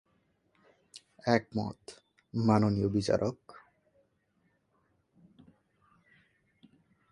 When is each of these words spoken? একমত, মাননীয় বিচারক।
একমত, 1.27 1.79
মাননীয় 2.33 2.89
বিচারক। 2.89 3.37